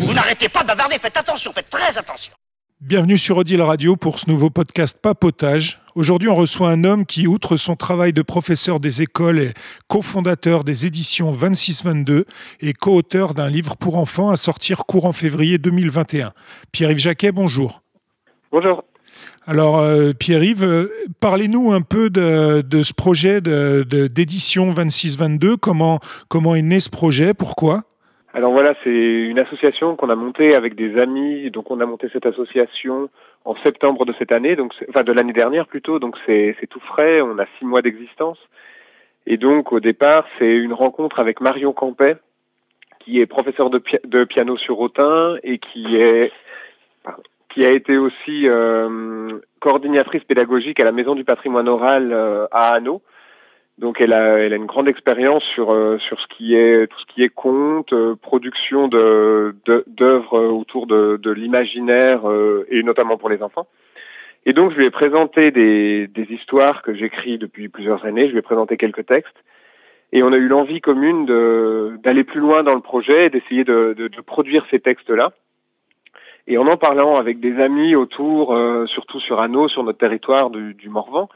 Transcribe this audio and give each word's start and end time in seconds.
Vous 0.00 0.12
n'arrêtez 0.12 0.48
pas 0.48 0.62
de 0.62 0.68
bavarder, 0.68 0.98
faites 1.00 1.16
attention, 1.16 1.52
faites 1.52 1.68
très 1.68 1.98
attention. 1.98 2.32
Bienvenue 2.80 3.18
sur 3.18 3.38
Odile 3.38 3.62
Radio 3.62 3.96
pour 3.96 4.20
ce 4.20 4.30
nouveau 4.30 4.48
podcast 4.48 5.00
Papotage. 5.02 5.80
Aujourd'hui, 5.96 6.28
on 6.28 6.36
reçoit 6.36 6.70
un 6.70 6.84
homme 6.84 7.06
qui, 7.06 7.26
outre 7.26 7.56
son 7.56 7.74
travail 7.74 8.12
de 8.12 8.22
professeur 8.22 8.78
des 8.78 9.02
écoles, 9.02 9.40
est 9.40 9.54
cofondateur 9.88 10.62
des 10.62 10.86
éditions 10.86 11.32
26-22 11.32 12.24
et 12.60 12.72
co-auteur 12.72 13.34
d'un 13.34 13.48
livre 13.48 13.76
pour 13.76 13.98
enfants 13.98 14.30
à 14.30 14.36
sortir 14.36 14.84
courant 14.86 15.10
février 15.10 15.58
2021. 15.58 16.32
Pierre-Yves 16.70 16.98
Jacquet, 16.98 17.32
bonjour. 17.32 17.82
Bonjour. 18.52 18.84
Alors, 19.50 19.78
euh, 19.78 20.12
Pierre-Yves, 20.12 20.62
euh, 20.62 20.92
parlez-nous 21.20 21.72
un 21.72 21.80
peu 21.80 22.10
de, 22.10 22.82
ce 22.82 22.92
projet 22.92 23.40
d'édition 23.40 24.66
de, 24.66 24.72
26-22. 24.72 25.56
Comment, 25.56 26.00
comment 26.28 26.54
est 26.54 26.60
né 26.60 26.80
ce 26.80 26.90
projet? 26.90 27.32
Pourquoi? 27.32 27.80
Alors 28.34 28.52
voilà, 28.52 28.74
c'est 28.84 28.90
une 28.90 29.38
association 29.38 29.96
qu'on 29.96 30.10
a 30.10 30.16
montée 30.16 30.54
avec 30.54 30.74
des 30.74 30.98
amis. 30.98 31.50
Donc 31.50 31.70
on 31.70 31.80
a 31.80 31.86
monté 31.86 32.10
cette 32.12 32.26
association 32.26 33.08
en 33.46 33.56
septembre 33.62 34.04
de 34.04 34.12
cette 34.18 34.32
année, 34.32 34.54
donc 34.54 34.74
enfin 34.90 35.02
de 35.02 35.12
l'année 35.12 35.32
dernière 35.32 35.66
plutôt. 35.66 35.98
Donc 35.98 36.16
c'est 36.26 36.54
tout 36.68 36.80
frais. 36.80 37.22
On 37.22 37.38
a 37.38 37.46
six 37.58 37.64
mois 37.64 37.80
d'existence. 37.80 38.38
Et 39.26 39.38
donc 39.38 39.72
au 39.72 39.80
départ, 39.80 40.26
c'est 40.38 40.56
une 40.56 40.74
rencontre 40.74 41.20
avec 41.20 41.40
Marion 41.40 41.72
Campet, 41.72 42.18
qui 43.00 43.18
est 43.18 43.24
professeur 43.24 43.70
de, 43.70 43.82
de 44.04 44.24
piano 44.24 44.58
sur 44.58 44.78
Autun 44.78 45.36
et 45.42 45.58
qui 45.58 45.96
est 45.96 46.32
qui 47.48 47.64
a 47.64 47.70
été 47.70 47.96
aussi 47.96 48.48
euh, 48.48 49.38
coordinatrice 49.60 50.24
pédagogique 50.24 50.80
à 50.80 50.84
la 50.84 50.92
Maison 50.92 51.14
du 51.14 51.24
patrimoine 51.24 51.68
oral 51.68 52.12
euh, 52.12 52.46
à 52.50 52.74
Hanau. 52.74 53.02
Donc 53.78 54.00
elle 54.00 54.12
a, 54.12 54.38
elle 54.38 54.52
a 54.52 54.56
une 54.56 54.66
grande 54.66 54.88
expérience 54.88 55.44
sur 55.44 55.72
euh, 55.72 55.98
sur 55.98 56.20
ce 56.20 56.26
qui 56.26 56.56
est 56.56 56.88
tout 56.88 56.98
ce 56.98 57.06
qui 57.06 57.22
est 57.22 57.28
conte, 57.28 57.92
euh, 57.92 58.16
production 58.16 58.88
de 58.88 59.54
d'œuvres 59.86 60.40
autour 60.40 60.88
de, 60.88 61.16
de 61.16 61.30
l'imaginaire 61.30 62.28
euh, 62.28 62.66
et 62.70 62.82
notamment 62.82 63.16
pour 63.16 63.28
les 63.28 63.40
enfants. 63.40 63.68
Et 64.46 64.52
donc 64.52 64.72
je 64.72 64.78
lui 64.78 64.86
ai 64.86 64.90
présenté 64.90 65.52
des, 65.52 66.08
des 66.08 66.26
histoires 66.30 66.82
que 66.82 66.92
j'écris 66.92 67.38
depuis 67.38 67.68
plusieurs 67.68 68.04
années. 68.04 68.26
Je 68.26 68.32
lui 68.32 68.38
ai 68.38 68.42
présenté 68.42 68.76
quelques 68.76 69.06
textes 69.06 69.44
et 70.12 70.22
on 70.22 70.32
a 70.32 70.36
eu 70.36 70.48
l'envie 70.48 70.80
commune 70.80 71.26
d'aller 72.02 72.24
plus 72.24 72.40
loin 72.40 72.62
dans 72.62 72.74
le 72.74 72.80
projet 72.80 73.26
et 73.26 73.30
d'essayer 73.30 73.64
de, 73.64 73.94
de, 73.96 74.20
produire 74.22 74.66
ces 74.70 74.80
textes-là. 74.80 75.32
Et 76.50 76.56
en 76.56 76.66
en 76.66 76.78
parlant 76.78 77.16
avec 77.16 77.40
des 77.40 77.60
amis 77.60 77.94
autour, 77.94 78.58
surtout 78.86 79.20
sur 79.20 79.38
Anneau, 79.38 79.68
sur 79.68 79.84
notre 79.84 79.98
territoire 79.98 80.48
du, 80.48 80.72
du 80.72 80.88
Morvan, 80.88 81.28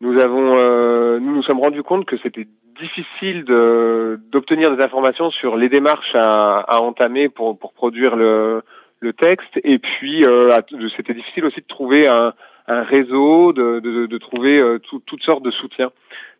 nous 0.00 0.18
avons, 0.18 0.58
euh, 0.58 1.20
nous 1.20 1.32
nous 1.36 1.42
sommes 1.42 1.60
rendus 1.60 1.84
compte 1.84 2.04
que 2.04 2.16
c'était 2.16 2.48
difficile 2.80 3.44
d'obtenir 3.44 4.76
des 4.76 4.82
informations 4.82 5.30
sur 5.30 5.56
les 5.56 5.68
démarches 5.68 6.14
à, 6.16 6.58
à 6.60 6.80
entamer 6.80 7.28
pour, 7.28 7.56
pour 7.56 7.72
produire 7.72 8.16
le, 8.16 8.62
le 8.98 9.12
texte, 9.12 9.60
et 9.62 9.78
puis 9.78 10.24
euh, 10.24 10.50
c'était 10.96 11.14
difficile 11.14 11.44
aussi 11.44 11.60
de 11.60 11.66
trouver 11.66 12.08
un, 12.08 12.34
un 12.66 12.82
réseau, 12.82 13.52
de, 13.52 13.78
de, 13.78 14.06
de 14.06 14.18
trouver 14.18 14.58
euh, 14.58 14.80
toutes 15.06 15.22
sortes 15.22 15.44
de 15.44 15.52
soutiens. 15.52 15.92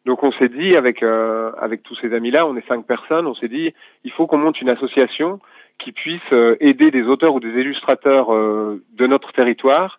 Donc 0.04 0.22
on 0.22 0.32
s'est 0.32 0.48
dit 0.48 0.76
avec 0.76 1.02
euh, 1.02 1.52
avec 1.58 1.82
tous 1.82 1.94
ces 1.94 2.12
amis-là, 2.12 2.46
on 2.46 2.56
est 2.56 2.68
cinq 2.68 2.84
personnes, 2.86 3.26
on 3.26 3.34
s'est 3.34 3.48
dit 3.48 3.72
il 4.02 4.10
faut 4.10 4.26
qu'on 4.26 4.38
monte 4.38 4.60
une 4.60 4.68
association 4.68 5.40
qui 5.78 5.92
puisse 5.92 6.32
euh, 6.32 6.56
aider 6.60 6.90
des 6.90 7.02
auteurs 7.02 7.34
ou 7.34 7.40
des 7.40 7.60
illustrateurs 7.60 8.30
de 8.30 9.06
notre 9.06 9.32
territoire 9.32 9.98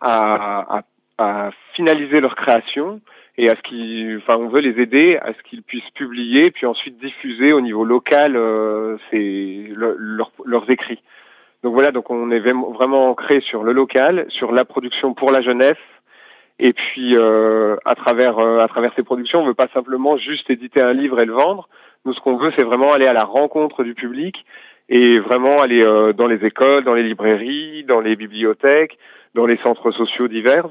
à, 0.00 0.78
à 0.78 0.82
à 1.18 1.50
finaliser 1.72 2.20
leur 2.20 2.34
création 2.36 3.00
et 3.38 3.48
à 3.48 3.56
ce 3.56 3.62
qu'ils, 3.62 4.18
enfin, 4.18 4.36
on 4.36 4.48
veut 4.48 4.60
les 4.60 4.80
aider 4.80 5.18
à 5.20 5.32
ce 5.32 5.42
qu'ils 5.42 5.62
puissent 5.62 5.90
publier, 5.90 6.50
puis 6.50 6.66
ensuite 6.66 6.98
diffuser 6.98 7.52
au 7.52 7.60
niveau 7.60 7.84
local 7.84 8.36
euh, 8.36 8.96
leurs 9.12 10.70
écrits. 10.70 11.02
Donc 11.62 11.74
voilà, 11.74 11.90
donc 11.90 12.10
on 12.10 12.30
est 12.30 12.40
vraiment 12.40 13.10
ancré 13.10 13.40
sur 13.40 13.62
le 13.62 13.72
local, 13.72 14.26
sur 14.28 14.52
la 14.52 14.64
production 14.64 15.14
pour 15.14 15.30
la 15.30 15.40
jeunesse, 15.40 15.76
et 16.58 16.72
puis 16.72 17.16
euh, 17.16 17.76
à 17.84 17.94
travers 17.94 18.38
euh, 18.38 18.60
à 18.60 18.68
travers 18.68 18.92
ces 18.94 19.02
productions, 19.02 19.40
on 19.40 19.46
veut 19.46 19.54
pas 19.54 19.68
simplement 19.74 20.16
juste 20.16 20.48
éditer 20.48 20.80
un 20.80 20.92
livre 20.92 21.20
et 21.20 21.26
le 21.26 21.32
vendre. 21.32 21.68
Nous, 22.04 22.14
ce 22.14 22.20
qu'on 22.20 22.36
veut, 22.36 22.52
c'est 22.56 22.64
vraiment 22.64 22.92
aller 22.92 23.06
à 23.06 23.12
la 23.12 23.24
rencontre 23.24 23.84
du 23.84 23.94
public 23.94 24.44
et 24.88 25.18
vraiment 25.18 25.60
aller 25.60 25.82
euh, 25.84 26.12
dans 26.12 26.26
les 26.26 26.44
écoles, 26.44 26.84
dans 26.84 26.94
les 26.94 27.02
librairies, 27.02 27.84
dans 27.84 28.00
les 28.00 28.16
bibliothèques, 28.16 28.98
dans 29.34 29.46
les 29.46 29.56
centres 29.58 29.90
sociaux 29.90 30.28
divers 30.28 30.68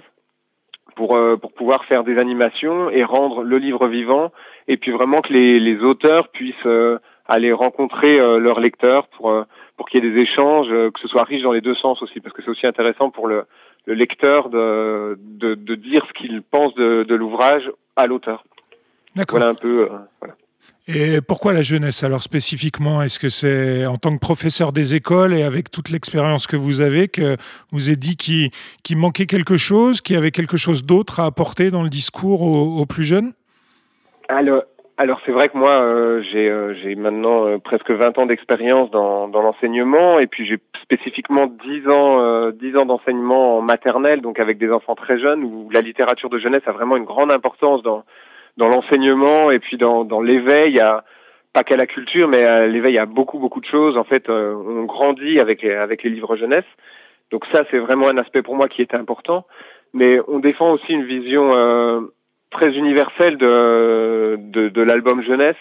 pour, 0.96 1.16
euh, 1.16 1.36
pour 1.36 1.52
pouvoir 1.52 1.86
faire 1.86 2.04
des 2.04 2.18
animations 2.18 2.90
et 2.90 3.04
rendre 3.04 3.44
le 3.44 3.58
livre 3.58 3.88
vivant, 3.88 4.32
et 4.68 4.78
puis 4.78 4.92
vraiment 4.92 5.22
que 5.22 5.34
les, 5.34 5.60
les 5.60 5.80
auteurs 5.80 6.30
puissent 6.30 6.56
euh, 6.66 6.98
aller 7.28 7.52
rencontrer 7.52 8.20
euh, 8.20 8.40
leurs 8.40 8.60
lecteurs 8.60 9.08
pour, 9.10 9.46
pour 9.78 9.88
qu'il 9.88 10.04
y 10.04 10.08
ait 10.08 10.12
des 10.12 10.20
échanges, 10.20 10.70
que 10.70 11.00
ce 11.02 11.08
soit 11.08 11.24
riche 11.24 11.44
dans 11.44 11.52
les 11.52 11.62
deux 11.62 11.76
sens 11.76 12.02
aussi, 12.02 12.20
parce 12.22 12.34
que 12.34 12.42
c'est 12.42 12.50
aussi 12.50 12.66
intéressant 12.66 13.10
pour 13.10 13.28
le, 13.28 13.44
le 13.86 13.94
lecteur 13.94 14.50
de, 14.50 15.20
de, 15.20 15.56
de, 15.56 15.76
dire 15.76 16.06
ce 16.08 16.14
qu'il 16.14 16.42
pense 16.42 16.74
de, 16.76 17.04
de 17.04 17.16
l'ouvrage 17.16 17.70
à 17.96 18.08
l'auteur. 18.08 18.44
Voilà 19.30 19.48
un 19.48 19.54
peu. 19.54 19.90
voilà. 20.20 20.36
Et 20.88 21.20
pourquoi 21.20 21.54
la 21.54 21.64
jeunesse? 21.64 22.04
Alors 22.04 22.22
spécifiquement 22.22 23.02
Est-ce 23.02 23.18
que 23.18 23.30
c'est 23.30 23.88
en 23.88 23.96
tant 23.96 24.14
que 24.14 24.20
professeur 24.20 24.72
des 24.72 24.94
écoles 24.94 25.34
et 25.34 25.42
avec 25.42 25.72
toute 25.72 25.90
l'expérience 25.90 26.46
que 26.46 26.56
vous 26.56 26.82
avez 26.82 27.08
que 27.08 27.38
vous 27.72 27.88
avez 27.88 27.96
dit 27.96 28.16
qu'il 28.16 28.98
manquait 28.98 29.26
quelque 29.26 29.58
chose, 29.58 30.02
qu'il 30.02 30.16
y 30.16 30.18
avait 30.18 30.30
quelque 30.30 30.58
chose 30.58 30.86
d'autre 30.86 31.20
à 31.20 31.26
apporter 31.26 31.72
dans 31.72 31.82
le 31.82 31.90
discours 31.90 32.44
aux, 32.44 32.86
plus 32.86 33.04
jeunes? 33.04 33.34
Alors, 34.98 35.20
c'est 35.26 35.32
vrai 35.32 35.50
que 35.50 35.58
moi 35.58 35.74
euh, 35.74 36.22
j'ai 36.32 36.50
euh, 36.50 36.96
maintenant 36.98 37.48
euh, 37.48 37.58
presque 37.58 37.90
20 37.90 38.18
ans 38.20 38.26
d'expérience 38.28 38.92
dans, 38.92 39.28
l'enseignement 39.28 40.20
et 40.20 40.28
puis 40.28 40.46
j'ai 40.46 40.60
spécifiquement 40.84 41.48
10 41.48 41.90
ans 41.90 42.52
10 42.52 42.78
ans 42.78 42.86
d'enseignement 42.86 43.58
en 43.58 43.62
maternelle 43.62 44.22
donc 44.22 44.40
avec 44.40 44.58
des 44.58 44.72
enfants 44.72 44.96
très 44.96 45.20
jeunes 45.20 45.44
où 45.44 45.70
la 45.72 45.82
littérature 45.82 46.30
de 46.30 46.40
jeunesse 46.40 46.62
a 46.68 46.72
vraiment 46.72 46.96
une 46.96 47.04
grande 47.04 47.34
importance 47.34 47.84
dans 47.84 48.04
dans 48.58 48.68
l'enseignement 48.68 49.52
et 49.52 49.60
puis 49.60 49.78
dans, 49.78 50.04
dans 50.04 50.22
l'éveil 50.22 50.80
à 50.80 51.04
pas 51.54 51.64
qu'à 51.64 51.78
la 51.78 51.88
culture, 51.88 52.28
mais 52.28 52.44
à 52.44 52.68
l'éveil 52.68 52.98
à 52.98 53.06
beaucoup 53.06 53.40
beaucoup 53.40 53.62
de 53.62 53.66
choses. 53.66 53.98
En 53.98 54.04
fait, 54.04 54.30
euh, 54.30 54.54
on 54.54 54.84
grandit 54.84 55.40
avec 55.40 55.64
avec 55.64 56.04
les 56.04 56.10
livres 56.10 56.36
jeunesse. 56.36 56.66
Donc 57.32 57.46
ça, 57.52 57.64
c'est 57.72 57.80
vraiment 57.80 58.08
un 58.10 58.18
aspect 58.18 58.42
pour 58.42 58.56
moi 58.56 58.68
qui 58.68 58.82
est 58.82 58.94
important. 58.94 59.46
Mais 59.94 60.20
on 60.28 60.40
défend 60.40 60.74
aussi 60.74 60.92
une 60.92 61.06
vision 61.06 61.56
euh, 61.56 62.02
très 62.52 62.72
universelle 62.74 63.38
de 63.38 64.38
de, 64.38 64.68
de 64.68 64.82
l'album 64.82 65.22
jeunesse, 65.24 65.56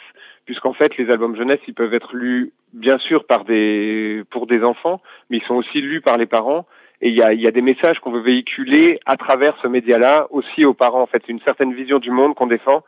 puisqu'en 0.46 0.72
fait, 0.72 0.96
les 0.98 1.10
albums 1.10 1.36
jeunesse, 1.36 1.60
ils 1.68 1.74
peuvent 1.74 1.94
être 1.94 2.14
lus 2.14 2.52
bien 2.72 2.98
sûr 2.98 3.24
par 3.24 3.44
des 3.44 4.24
pour 4.30 4.46
des 4.46 4.64
enfants, 4.64 5.00
mais 5.30 5.36
ils 5.38 5.44
sont 5.44 5.54
aussi 5.54 5.80
lus 5.80 6.00
par 6.00 6.16
les 6.18 6.26
parents. 6.26 6.66
Et 7.00 7.08
il 7.08 7.14
y 7.14 7.22
a, 7.22 7.32
y 7.32 7.46
a, 7.46 7.50
des 7.50 7.60
messages 7.60 7.98
qu'on 7.98 8.12
veut 8.12 8.20
véhiculer 8.20 8.98
à 9.04 9.16
travers 9.16 9.56
ce 9.62 9.68
média-là, 9.68 10.26
aussi 10.30 10.64
aux 10.64 10.74
parents, 10.74 11.02
en 11.02 11.06
fait, 11.06 11.22
une 11.28 11.40
certaine 11.40 11.74
vision 11.74 11.98
du 11.98 12.10
monde 12.10 12.34
qu'on 12.34 12.46
défend. 12.46 12.82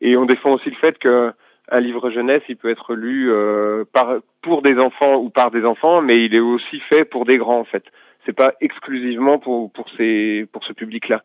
Et 0.00 0.16
on 0.16 0.26
défend 0.26 0.52
aussi 0.52 0.70
le 0.70 0.76
fait 0.76 0.98
que 0.98 1.32
un 1.70 1.80
livre 1.80 2.10
jeunesse, 2.10 2.42
il 2.48 2.56
peut 2.56 2.70
être 2.70 2.94
lu 2.94 3.30
euh, 3.30 3.84
par, 3.92 4.16
pour 4.42 4.62
des 4.62 4.78
enfants 4.78 5.16
ou 5.16 5.28
par 5.28 5.50
des 5.50 5.64
enfants, 5.64 6.00
mais 6.00 6.24
il 6.24 6.34
est 6.34 6.40
aussi 6.40 6.80
fait 6.80 7.04
pour 7.04 7.24
des 7.24 7.36
grands, 7.36 7.60
en 7.60 7.64
fait. 7.64 7.84
C'est 8.24 8.32
pas 8.32 8.54
exclusivement 8.60 9.38
pour 9.38 9.72
pour 9.72 9.86
ces 9.96 10.46
pour 10.52 10.64
ce 10.64 10.72
public-là. 10.72 11.22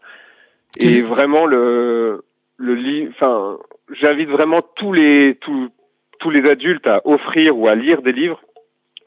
Et 0.80 1.02
vraiment 1.02 1.46
le 1.46 2.24
le 2.58 2.76
livre, 2.76 3.12
enfin, 3.16 3.58
j'invite 3.92 4.30
vraiment 4.30 4.60
tous 4.76 4.94
les 4.94 5.36
tous 5.42 5.70
tous 6.20 6.30
les 6.30 6.50
adultes 6.50 6.88
à 6.88 7.02
offrir 7.06 7.58
ou 7.58 7.68
à 7.68 7.76
lire 7.76 8.02
des 8.02 8.14
livres, 8.14 8.42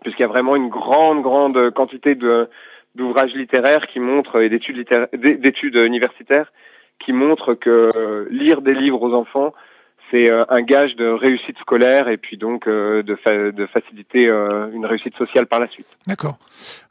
puisqu'il 0.03 0.23
y 0.23 0.27
a 0.27 0.29
vraiment 0.29 0.57
une 0.57 0.69
grande 0.69 1.23
grande 1.23 1.71
quantité 1.71 2.15
de 2.15 2.49
d'ouvrages 2.97 3.35
littéraires 3.35 3.87
qui 3.87 4.01
montrent 4.01 4.41
et 4.41 4.49
d'études 4.49 4.85
d'études 5.15 5.77
universitaires 5.77 6.53
qui 7.05 7.13
montrent 7.13 7.55
que 7.55 7.93
euh, 7.95 8.27
lire 8.31 8.63
des 8.63 8.75
livres 8.75 9.03
aux 9.03 9.15
enfants 9.15 9.55
c'est 10.13 10.31
euh, 10.31 10.45
un 10.51 10.63
gage 10.63 10.95
de 10.95 11.09
réussite 11.09 11.59
scolaire 11.59 12.09
et 12.09 12.17
puis 12.17 12.37
donc 12.37 12.69
euh, 12.69 13.03
de, 13.03 13.17
de 13.51 13.67
faciliter 13.67 14.27
une 14.27 14.87
réussite 14.87 15.17
sociale 15.17 15.49
par 15.49 15.59
la 15.59 15.67
suite. 15.67 15.89
D'accord. 16.07 16.39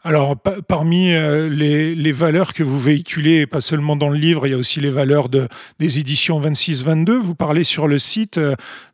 Alors 0.03 0.35
parmi 0.67 1.11
les, 1.11 1.95
les, 1.95 2.11
valeurs 2.11 2.53
que 2.53 2.61
vous 2.61 2.77
véhiculez, 2.77 3.47
pas 3.47 3.61
seulement 3.61 3.95
dans 3.95 4.09
le 4.09 4.17
livre, 4.17 4.47
il 4.47 4.51
y 4.51 4.53
a 4.53 4.57
aussi 4.57 4.81
les 4.81 4.89
valeurs 4.89 5.29
de, 5.29 5.47
des 5.79 5.99
éditions 5.99 6.41
26-22. 6.41 7.11
Vous 7.13 7.35
parlez 7.35 7.63
sur 7.63 7.87
le 7.87 7.99
site 7.99 8.37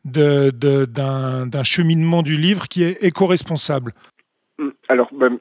d'un 0.06 0.52
de, 1.48 1.64
cheminement 1.64 2.22
du 2.22 2.38
livre 2.38 2.68
qui 2.68 2.84
est 2.84 3.04
éco-responsable. 3.04 3.94
Alors, 4.88 5.10
ben, 5.14 5.40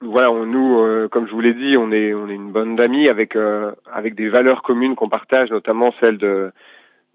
voilà, 0.00 0.30
on, 0.30 0.46
nous, 0.46 0.80
euh, 0.80 1.08
comme 1.08 1.26
je 1.26 1.32
vous 1.32 1.40
l'ai 1.40 1.54
dit, 1.54 1.76
on 1.76 1.92
est, 1.92 2.14
on 2.14 2.28
est 2.28 2.34
une 2.34 2.52
bande 2.52 2.76
d'amis 2.76 3.08
avec, 3.08 3.36
euh, 3.36 3.72
avec 3.92 4.14
des 4.14 4.28
valeurs 4.28 4.62
communes 4.62 4.94
qu'on 4.94 5.08
partage, 5.10 5.50
notamment 5.50 5.92
celle 6.00 6.16
de, 6.16 6.52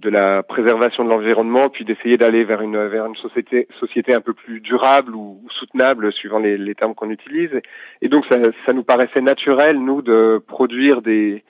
de 0.01 0.09
la 0.09 0.43
préservation 0.43 1.03
de 1.03 1.09
l'environnement, 1.09 1.69
puis 1.69 1.83
d'essayer 1.83 2.17
d'aller 2.17 2.43
vers 2.43 2.61
une, 2.61 2.77
vers 2.87 3.05
une 3.07 3.15
société, 3.15 3.67
société 3.79 4.13
un 4.13 4.21
peu 4.21 4.33
plus 4.33 4.59
durable 4.59 5.15
ou, 5.15 5.41
soutenable, 5.49 6.13
suivant 6.13 6.39
les, 6.39 6.57
les 6.57 6.75
termes 6.75 6.93
qu'on 6.93 7.09
utilise. 7.09 7.59
Et 8.01 8.07
donc, 8.07 8.25
ça, 8.27 8.37
ça 8.65 8.73
nous 8.73 8.83
paraissait 8.83 9.21
naturel, 9.21 9.79
nous, 9.79 10.01
de 10.03 10.39
produire 10.45 11.01
des, 11.01 11.43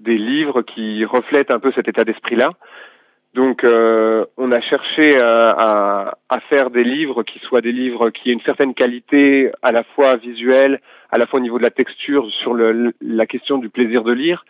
des 0.00 0.18
livres 0.18 0.62
qui 0.62 1.04
reflètent 1.04 1.50
un 1.50 1.60
peu 1.60 1.72
cet 1.72 1.88
état 1.88 2.04
d'esprit-là. 2.04 2.52
Donc, 3.34 3.64
euh, 3.64 4.26
on 4.36 4.52
a 4.52 4.60
cherché 4.60 5.18
à, 5.18 6.18
à, 6.28 6.40
faire 6.40 6.68
des 6.70 6.84
livres 6.84 7.22
qui 7.22 7.38
soient 7.38 7.62
des 7.62 7.72
livres 7.72 8.10
qui 8.10 8.28
aient 8.28 8.34
une 8.34 8.42
certaine 8.42 8.74
qualité, 8.74 9.50
à 9.62 9.72
la 9.72 9.84
fois 9.84 10.16
visuelle, 10.16 10.80
à 11.10 11.16
la 11.16 11.26
fois 11.26 11.38
au 11.38 11.42
niveau 11.42 11.56
de 11.56 11.62
la 11.62 11.70
texture, 11.70 12.30
sur 12.30 12.52
le, 12.52 12.92
la 13.00 13.26
question 13.26 13.56
du 13.56 13.70
plaisir 13.70 14.04
de 14.04 14.12
lire, 14.12 14.44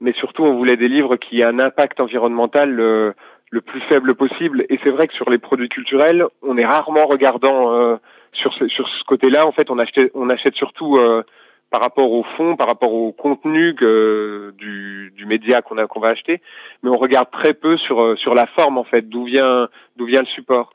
mais 0.00 0.12
surtout, 0.12 0.44
on 0.44 0.56
voulait 0.56 0.76
des 0.76 0.88
livres 0.88 1.16
qui 1.16 1.40
aient 1.40 1.44
un 1.44 1.60
impact 1.60 2.00
environnemental 2.00 2.70
le, 2.70 3.14
le 3.50 3.60
plus 3.60 3.80
faible 3.82 4.14
possible. 4.14 4.64
Et 4.68 4.78
c'est 4.82 4.90
vrai 4.90 5.06
que 5.08 5.14
sur 5.14 5.30
les 5.30 5.38
produits 5.38 5.68
culturels, 5.68 6.24
on 6.42 6.56
est 6.56 6.66
rarement 6.66 7.06
regardant 7.06 7.72
euh, 7.72 7.96
sur 8.32 8.52
ce, 8.52 8.68
sur 8.68 8.88
ce 8.88 9.04
côté-là. 9.04 9.46
En 9.46 9.52
fait, 9.52 9.70
on, 9.70 9.78
achète, 9.78 10.10
on 10.14 10.28
achète 10.30 10.54
surtout 10.56 10.98
euh, 10.98 11.22
par 11.70 11.80
rapport 11.80 12.10
au 12.10 12.22
fond, 12.22 12.56
par 12.56 12.66
rapport 12.66 12.92
au 12.92 13.12
contenu 13.12 13.74
que, 13.74 14.54
du, 14.56 15.12
du 15.14 15.26
média 15.26 15.60
qu'on 15.60 15.86
qu'on 15.86 16.00
va 16.00 16.08
acheter, 16.08 16.40
mais 16.82 16.90
on 16.90 16.96
regarde 16.96 17.30
très 17.30 17.52
peu 17.52 17.76
sur 17.76 18.00
euh, 18.02 18.16
sur 18.16 18.34
la 18.34 18.46
forme 18.46 18.78
en 18.78 18.84
fait, 18.84 19.08
d'où 19.08 19.24
vient 19.24 19.68
d'où 19.96 20.06
vient 20.06 20.20
le 20.20 20.26
support. 20.26 20.72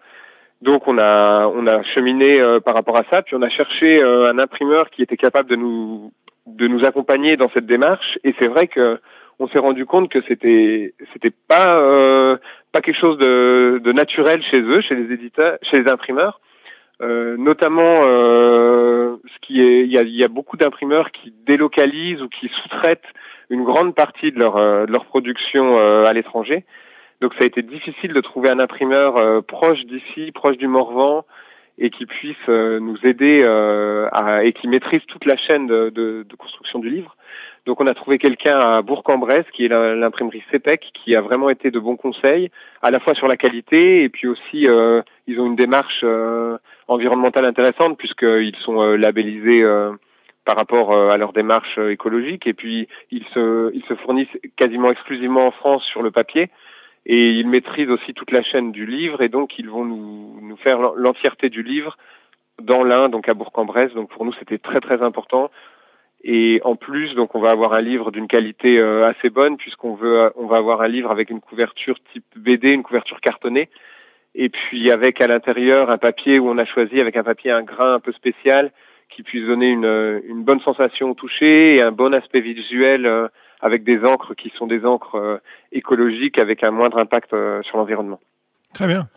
Donc 0.62 0.88
on 0.88 0.98
a 0.98 1.48
on 1.48 1.66
a 1.68 1.82
cheminé 1.84 2.40
euh, 2.40 2.60
par 2.60 2.76
rapport 2.76 2.98
à 2.98 3.04
ça, 3.12 3.22
puis 3.22 3.36
on 3.36 3.42
a 3.42 3.50
cherché 3.50 4.04
euh, 4.04 4.32
un 4.32 4.38
imprimeur 4.38 4.90
qui 4.92 5.02
était 5.02 5.18
capable 5.18 5.50
de 5.50 5.56
nous 5.56 6.12
de 6.46 6.68
nous 6.68 6.86
accompagner 6.86 7.38
dans 7.38 7.50
cette 7.50 7.66
démarche. 7.66 8.20
Et 8.24 8.36
c'est 8.38 8.48
vrai 8.48 8.68
que 8.68 9.00
on 9.40 9.48
s'est 9.48 9.60
rendu 9.60 9.86
compte 9.86 10.10
que 10.10 10.22
c'était 10.28 10.94
c'était 11.12 11.34
pas 11.48 12.38
pas 12.72 12.82
quelque 12.82 12.98
chose 12.98 13.18
de, 13.18 13.82
de 13.84 13.92
naturel 13.92 14.42
chez 14.44 14.62
eux, 14.62 14.82
chez 14.82 14.96
les 14.96 15.12
éditeurs, 15.12 15.58
chez 15.64 15.82
les 15.82 15.90
imprimeurs. 15.90 16.40
Euh, 17.04 17.36
notamment, 17.38 17.96
euh, 18.06 19.18
ce 19.26 19.40
qui 19.46 19.62
est, 19.62 19.82
il 19.82 19.92
y 19.92 20.24
a, 20.24 20.28
beaucoup 20.28 20.56
d'imprimeurs 20.56 21.12
qui 21.12 21.34
délocalisent 21.46 22.22
ou 22.22 22.30
qui 22.30 22.48
sous-traitent 22.48 23.12
une 23.50 23.64
grande 23.64 23.94
partie 23.94 24.32
de 24.32 24.40
leur, 24.40 24.56
euh, 24.56 24.86
de 24.86 24.92
leur 24.92 25.06
production 25.06 25.78
à 25.78 26.14
l'étranger. 26.14 26.64
Donc, 27.20 27.34
ça 27.36 27.44
a 27.44 27.48
été 27.48 27.62
difficile 27.62 28.14
de 28.14 28.22
trouver 28.22 28.50
un 28.50 28.60
imprimeur 28.60 29.44
proche 29.44 29.86
d'ici, 29.86 30.32
proche 30.32 30.58
du 30.58 30.68
Morvan, 30.68 31.26
et 31.78 31.90
qui 31.90 32.06
puisse 32.06 32.48
nous 32.48 32.98
aider 33.04 33.44
à, 33.44 34.44
et 34.44 34.54
qui 34.54 34.68
maîtrise 34.68 35.02
toute 35.08 35.26
la 35.26 35.38
chaîne 35.38 35.68
de 35.68 36.26
construction 36.38 36.80
du 36.80 36.90
livre. 36.90 37.16
Donc 37.66 37.80
on 37.80 37.88
a 37.88 37.94
trouvé 37.94 38.18
quelqu'un 38.18 38.60
à 38.60 38.82
Bourg-en-Bresse, 38.82 39.46
qui 39.54 39.66
est 39.66 39.70
l'imprimerie 39.70 40.44
CEPEC, 40.52 40.92
qui 40.94 41.16
a 41.16 41.22
vraiment 41.22 41.50
été 41.50 41.72
de 41.72 41.80
bons 41.80 41.96
conseils, 41.96 42.52
à 42.82 42.92
la 42.92 43.00
fois 43.00 43.14
sur 43.14 43.28
la 43.28 43.38
qualité, 43.38 44.04
et 44.04 44.10
puis 44.10 44.28
aussi 44.28 44.68
euh, 44.68 45.02
ils 45.28 45.40
ont 45.40 45.46
une 45.46 45.56
démarche 45.56 46.02
euh, 46.04 46.58
environnementale 46.90 47.46
intéressante, 47.46 47.98
puisqu'ils 47.98 48.56
sont 48.58 48.82
euh, 48.82 48.98
labellisés 48.98 49.64
par 50.44 50.58
rapport 50.58 50.94
à 50.94 51.16
leur 51.16 51.32
démarche 51.32 51.78
écologique, 51.78 52.48
et 52.48 52.54
puis 52.54 52.90
ils 53.12 53.24
se, 53.34 53.74
ils 53.74 53.84
se 53.88 53.96
fournissent 53.96 54.38
quasiment 54.58 54.92
exclusivement 54.92 55.48
en 55.48 55.52
France 55.52 55.86
sur 55.86 56.02
le 56.02 56.12
papier, 56.12 56.50
et 57.06 57.30
ils 57.30 57.48
maîtrisent 57.48 57.90
aussi 57.90 58.14
toute 58.14 58.32
la 58.32 58.44
chaîne 58.44 58.74
du 58.74 58.86
livre, 58.86 59.22
et 59.22 59.30
donc 59.30 59.58
ils 59.58 59.70
vont 59.70 59.86
nous, 59.86 60.38
nous 60.42 60.58
faire 60.58 60.80
l'entièreté 60.98 61.50
du 61.50 61.64
livre 61.64 61.98
dans 62.62 62.84
l'Ain, 62.84 63.10
donc 63.10 63.30
à 63.30 63.34
Bourg-en-Bresse. 63.34 63.94
Donc 63.94 64.10
pour 64.10 64.26
nous, 64.26 64.34
c'était 64.34 64.58
très 64.58 64.80
très 64.80 65.02
important. 65.02 65.50
Et 66.24 66.62
en 66.64 66.76
plus, 66.76 67.16
donc 67.16 67.36
on 67.36 67.42
va 67.42 67.50
avoir 67.50 67.74
un 67.74 67.82
livre 67.82 68.12
d'une 68.12 68.28
qualité 68.28 68.80
euh, 68.80 69.08
assez 69.08 69.30
bonne 69.30 69.58
puisqu'on 69.58 69.94
veut, 69.94 70.32
on 70.38 70.46
va 70.46 70.58
avoir 70.58 70.82
un 70.82 70.88
livre 70.88 71.12
avec 71.12 71.30
une 71.30 71.42
couverture 71.42 71.98
type 72.14 72.26
BD, 72.38 72.72
une 72.72 72.84
couverture 72.84 73.20
cartonnée, 73.20 73.70
et 74.34 74.48
puis 74.48 74.90
avec 74.90 75.20
à 75.20 75.28
l'intérieur 75.28 75.90
un 75.90 75.98
papier 75.98 76.40
où 76.40 76.50
on 76.50 76.58
a 76.58 76.66
choisi 76.66 77.02
avec 77.02 77.18
un 77.18 77.24
papier 77.24 77.52
un 77.52 77.62
grain 77.62 77.96
un 77.96 78.00
peu 78.00 78.14
spécial 78.14 78.72
qui 79.10 79.22
puisse 79.22 79.46
donner 79.46 79.70
une, 79.70 80.22
une 80.26 80.44
bonne 80.44 80.62
sensation 80.62 81.12
au 81.12 81.14
toucher 81.14 81.76
et 81.76 81.82
un 81.82 81.92
bon 81.92 82.14
aspect 82.14 82.42
visuel 82.42 83.06
euh, 83.06 83.28
avec 83.60 83.84
des 83.84 84.06
encres 84.06 84.34
qui 84.34 84.52
sont 84.58 84.66
des 84.66 84.86
encres 84.86 85.16
euh, 85.16 85.38
écologiques 85.74 86.40
avec 86.40 86.64
un 86.64 86.72
moindre 86.72 87.00
impact 87.00 87.36
sur 87.64 87.78
l'environnement. 87.78 88.20
Très 88.74 88.88
bien. 88.88 89.08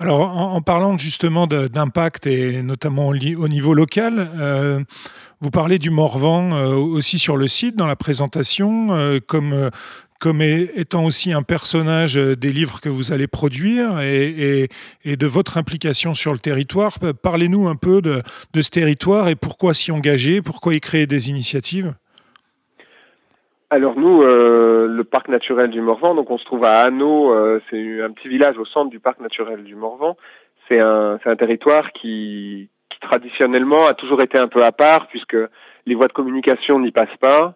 Alors, 0.00 0.22
en, 0.22 0.60
parlant 0.60 0.98
justement 0.98 1.46
d'impact 1.46 2.26
et 2.26 2.62
notamment 2.62 3.08
au, 3.08 3.48
niveau 3.48 3.74
local, 3.74 4.28
euh, 4.36 4.80
vous 5.40 5.50
parlez 5.50 5.78
du 5.78 5.90
Morvan 5.90 6.50
euh, 6.52 6.74
aussi 6.74 7.20
sur 7.20 7.36
le 7.36 7.46
site 7.46 7.76
dans 7.76 7.86
la 7.86 7.94
présentation, 7.94 8.88
euh, 8.90 9.20
comme, 9.24 9.70
comme 10.18 10.42
étant 10.42 11.04
aussi 11.04 11.32
un 11.32 11.44
personnage 11.44 12.14
des 12.16 12.52
livres 12.52 12.80
que 12.80 12.88
vous 12.88 13.12
allez 13.12 13.28
produire 13.28 14.00
et, 14.00 14.68
de 15.04 15.26
votre 15.26 15.58
implication 15.58 16.12
sur 16.12 16.32
le 16.32 16.40
territoire. 16.40 16.98
Parlez-nous 17.22 17.68
un 17.68 17.76
peu 17.76 18.02
de 18.02 18.22
ce 18.60 18.70
territoire 18.70 19.28
et 19.28 19.36
pourquoi 19.36 19.74
s'y 19.74 19.92
engager, 19.92 20.42
pourquoi 20.42 20.74
y 20.74 20.80
créer 20.80 21.06
des 21.06 21.30
initiatives? 21.30 21.94
Alors 23.70 23.98
nous, 23.98 24.22
euh, 24.22 24.86
le 24.86 25.04
parc 25.04 25.28
naturel 25.28 25.70
du 25.70 25.80
Morvan, 25.80 26.14
donc 26.14 26.30
on 26.30 26.38
se 26.38 26.44
trouve 26.44 26.64
à 26.64 26.82
Hanau, 26.82 27.32
euh, 27.32 27.60
c'est 27.70 28.02
un 28.02 28.10
petit 28.10 28.28
village 28.28 28.58
au 28.58 28.64
centre 28.64 28.90
du 28.90 29.00
parc 29.00 29.20
naturel 29.20 29.64
du 29.64 29.74
Morvan. 29.74 30.16
C'est 30.68 30.80
un, 30.80 31.18
un 31.24 31.36
territoire 31.36 31.92
qui, 31.92 32.68
qui, 32.88 33.00
traditionnellement 33.00 33.86
a 33.86 33.94
toujours 33.94 34.22
été 34.22 34.38
un 34.38 34.48
peu 34.48 34.62
à 34.62 34.72
part 34.72 35.08
puisque 35.08 35.36
les 35.86 35.94
voies 35.94 36.08
de 36.08 36.12
communication 36.12 36.78
n'y 36.78 36.92
passent 36.92 37.16
pas. 37.20 37.54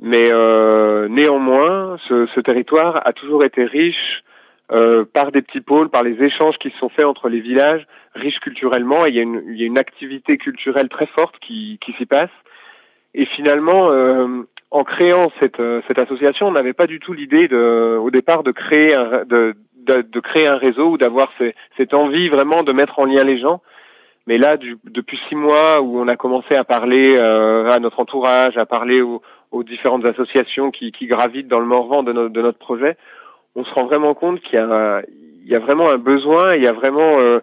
Mais 0.00 0.30
euh, 0.30 1.08
néanmoins, 1.08 1.96
ce, 2.08 2.26
ce, 2.26 2.40
territoire 2.40 3.00
a 3.06 3.12
toujours 3.12 3.44
été 3.44 3.64
riche 3.64 4.24
euh, 4.72 5.04
par 5.04 5.30
des 5.30 5.42
petits 5.42 5.60
pôles, 5.60 5.88
par 5.88 6.02
les 6.02 6.22
échanges 6.22 6.58
qui 6.58 6.70
se 6.70 6.78
sont 6.78 6.88
faits 6.88 7.04
entre 7.04 7.28
les 7.28 7.40
villages, 7.40 7.86
riches 8.14 8.40
culturellement. 8.40 9.06
Et 9.06 9.10
il 9.10 9.14
y 9.14 9.20
a 9.20 9.22
une, 9.22 9.42
il 9.48 9.56
y 9.56 9.62
a 9.62 9.66
une 9.66 9.78
activité 9.78 10.36
culturelle 10.36 10.88
très 10.88 11.06
forte 11.06 11.38
qui, 11.38 11.78
qui 11.80 11.92
s'y 11.92 12.06
passe. 12.06 12.30
Et 13.14 13.26
finalement, 13.26 13.90
euh, 13.90 14.42
en 14.74 14.82
créant 14.82 15.30
cette, 15.38 15.60
euh, 15.60 15.80
cette 15.86 16.00
association, 16.00 16.48
on 16.48 16.52
n'avait 16.52 16.72
pas 16.72 16.88
du 16.88 16.98
tout 16.98 17.12
l'idée 17.12 17.46
de, 17.46 17.96
au 17.96 18.10
départ 18.10 18.42
de 18.42 18.50
créer 18.50 18.92
un, 18.96 19.24
de, 19.24 19.54
de, 19.76 20.02
de 20.02 20.20
créer 20.20 20.48
un 20.48 20.56
réseau 20.56 20.90
ou 20.90 20.98
d'avoir 20.98 21.32
cette 21.76 21.94
envie 21.94 22.28
vraiment 22.28 22.64
de 22.64 22.72
mettre 22.72 22.98
en 22.98 23.04
lien 23.04 23.22
les 23.22 23.38
gens. 23.38 23.62
Mais 24.26 24.36
là, 24.36 24.56
du, 24.56 24.76
depuis 24.82 25.20
six 25.28 25.36
mois 25.36 25.80
où 25.80 26.00
on 26.00 26.08
a 26.08 26.16
commencé 26.16 26.56
à 26.56 26.64
parler 26.64 27.14
euh, 27.16 27.70
à 27.70 27.78
notre 27.78 28.00
entourage, 28.00 28.58
à 28.58 28.66
parler 28.66 29.00
aux, 29.00 29.22
aux 29.52 29.62
différentes 29.62 30.06
associations 30.06 30.72
qui, 30.72 30.90
qui, 30.90 31.06
gravitent 31.06 31.46
dans 31.46 31.60
le 31.60 31.66
Morvan 31.66 32.02
de, 32.02 32.12
no, 32.12 32.28
de, 32.28 32.42
notre 32.42 32.58
projet, 32.58 32.96
on 33.54 33.64
se 33.64 33.72
rend 33.72 33.86
vraiment 33.86 34.14
compte 34.14 34.40
qu'il 34.40 34.58
y 34.58 35.50
y 35.52 35.54
a 35.54 35.58
vraiment 35.60 35.88
un 35.88 35.98
besoin, 35.98 36.56
il 36.56 36.64
y 36.64 36.66
a 36.66 36.72
vraiment 36.72 37.12
euh, 37.20 37.38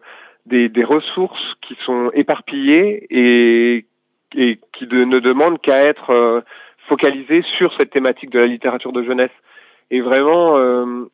des, 0.48 0.68
des 0.68 0.84
ressources 0.84 1.56
qui 1.62 1.78
sont 1.80 2.12
éparpillées 2.14 3.08
et, 3.10 3.86
et 4.36 4.60
qui 4.74 4.86
ne 4.88 5.20
demandent 5.20 5.62
qu'à 5.62 5.84
être 5.84 6.10
euh, 6.10 6.42
focalisé 6.92 7.42
sur 7.44 7.74
cette 7.78 7.90
thématique 7.90 8.32
de 8.32 8.40
la 8.40 8.48
littérature 8.48 8.92
de 8.92 9.02
jeunesse. 9.02 9.32
Et 9.92 10.02
vraiment, 10.02 10.58
euh, 10.58 11.06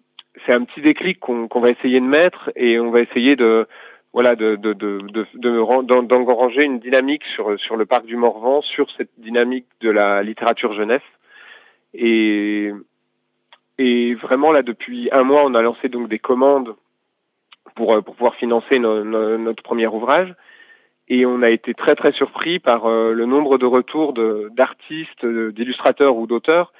c'est 0.43 0.53
un 0.53 0.63
petit 0.63 0.81
déclic 0.81 1.19
qu'on 1.19 1.59
va 1.59 1.69
essayer 1.69 1.99
de 1.99 2.05
mettre 2.05 2.51
et 2.55 2.79
on 2.79 2.89
va 2.89 3.01
essayer 3.01 3.35
de 3.35 3.67
voilà 4.11 4.35
de 4.35 4.55
de 4.55 4.73
de 4.73 5.01
de 5.35 6.01
d'engranger 6.01 6.63
une 6.63 6.79
dynamique 6.79 7.25
sur 7.25 7.59
sur 7.59 7.75
le 7.75 7.85
parc 7.85 8.05
du 8.07 8.15
Morvan, 8.15 8.61
sur 8.61 8.89
cette 8.97 9.11
dynamique 9.19 9.67
de 9.81 9.91
la 9.91 10.23
littérature 10.23 10.73
jeunesse. 10.73 11.09
Et 11.93 12.71
et 13.77 14.15
vraiment 14.15 14.51
là 14.51 14.63
depuis 14.63 15.09
un 15.11 15.21
mois, 15.21 15.43
on 15.45 15.53
a 15.53 15.61
lancé 15.61 15.89
donc 15.89 16.09
des 16.09 16.19
commandes 16.19 16.75
pour 17.75 17.89
pour 18.03 18.15
pouvoir 18.15 18.35
financer 18.35 18.79
no, 18.79 19.03
no, 19.03 19.37
notre 19.37 19.61
premier 19.61 19.85
ouvrage 19.85 20.33
et 21.09 21.25
on 21.25 21.41
a 21.41 21.49
été 21.49 21.73
très 21.73 21.95
très 21.95 22.11
surpris 22.11 22.59
par 22.59 22.85
euh, 22.85 23.13
le 23.13 23.25
nombre 23.25 23.57
de 23.57 23.65
retours 23.65 24.13
d'artistes, 24.13 25.25
d'illustrateurs 25.25 26.17
ou 26.17 26.27
d'auteurs 26.27 26.73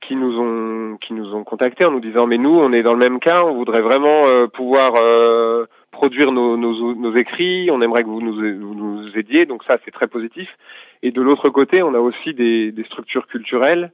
qui 0.00 0.16
nous 0.16 0.38
ont 0.38 0.96
qui 0.98 1.14
nous 1.14 1.34
ont 1.34 1.44
contactés 1.44 1.84
en 1.84 1.90
nous 1.90 2.00
disant 2.00 2.26
mais 2.26 2.38
nous 2.38 2.56
on 2.56 2.72
est 2.72 2.82
dans 2.82 2.92
le 2.92 2.98
même 2.98 3.20
cas, 3.20 3.42
on 3.44 3.54
voudrait 3.54 3.80
vraiment 3.80 4.26
euh, 4.26 4.46
pouvoir 4.46 4.92
euh, 5.00 5.66
produire 5.90 6.32
nos, 6.32 7.16
écrits, 7.16 7.70
on 7.70 7.80
aimerait 7.80 8.02
que 8.02 8.08
vous 8.08 8.20
nous, 8.20 9.16
aidiez, 9.16 9.46
donc 9.46 9.62
ça 9.64 9.78
c'est 9.84 9.92
très 9.92 10.08
positif. 10.08 10.48
Et 11.02 11.12
de 11.12 11.22
l'autre 11.22 11.50
côté, 11.50 11.82
on 11.82 11.94
a 11.94 12.00
aussi 12.00 12.34
des, 12.34 12.72
des, 12.72 12.82
structures 12.82 13.28
culturelles, 13.28 13.92